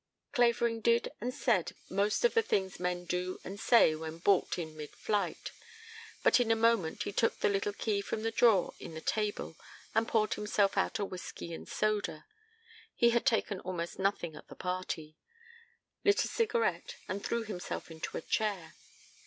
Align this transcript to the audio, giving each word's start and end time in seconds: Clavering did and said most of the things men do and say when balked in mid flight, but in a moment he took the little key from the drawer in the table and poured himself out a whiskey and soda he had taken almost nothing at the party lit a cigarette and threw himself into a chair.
Clavering 0.31 0.81
did 0.81 1.11
and 1.21 1.31
said 1.31 1.75
most 1.87 2.25
of 2.25 2.33
the 2.33 2.41
things 2.41 2.79
men 2.79 3.05
do 3.05 3.39
and 3.43 3.59
say 3.59 3.93
when 3.93 4.17
balked 4.17 4.57
in 4.57 4.75
mid 4.75 4.89
flight, 4.95 5.51
but 6.23 6.39
in 6.39 6.49
a 6.49 6.55
moment 6.55 7.03
he 7.03 7.11
took 7.11 7.37
the 7.39 7.49
little 7.49 7.71
key 7.71 8.01
from 8.01 8.23
the 8.23 8.31
drawer 8.31 8.73
in 8.79 8.95
the 8.95 9.01
table 9.01 9.55
and 9.93 10.07
poured 10.07 10.33
himself 10.33 10.75
out 10.75 10.97
a 10.97 11.05
whiskey 11.05 11.53
and 11.53 11.69
soda 11.69 12.25
he 12.95 13.11
had 13.11 13.27
taken 13.27 13.59
almost 13.59 13.99
nothing 13.99 14.35
at 14.35 14.47
the 14.47 14.55
party 14.55 15.19
lit 16.03 16.25
a 16.25 16.27
cigarette 16.27 16.95
and 17.07 17.23
threw 17.23 17.43
himself 17.43 17.91
into 17.91 18.17
a 18.17 18.21
chair. 18.23 18.73